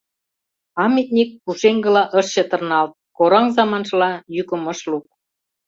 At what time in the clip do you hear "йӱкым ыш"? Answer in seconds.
4.35-4.79